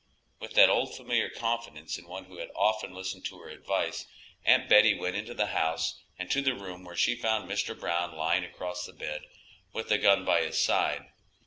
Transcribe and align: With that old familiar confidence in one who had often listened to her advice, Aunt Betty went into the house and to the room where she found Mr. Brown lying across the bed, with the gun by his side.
With 0.39 0.55
that 0.55 0.67
old 0.71 0.95
familiar 0.97 1.29
confidence 1.29 1.99
in 1.99 2.07
one 2.07 2.23
who 2.25 2.39
had 2.39 2.49
often 2.55 2.91
listened 2.95 3.23
to 3.25 3.37
her 3.37 3.49
advice, 3.49 4.07
Aunt 4.43 4.67
Betty 4.67 4.95
went 4.97 5.15
into 5.15 5.35
the 5.35 5.45
house 5.53 6.01
and 6.17 6.27
to 6.31 6.41
the 6.41 6.55
room 6.55 6.83
where 6.83 6.95
she 6.95 7.13
found 7.15 7.47
Mr. 7.47 7.79
Brown 7.79 8.15
lying 8.17 8.43
across 8.43 8.83
the 8.83 8.93
bed, 8.93 9.21
with 9.73 9.89
the 9.89 9.99
gun 9.99 10.25
by 10.25 10.41
his 10.41 10.59
side. 10.59 11.05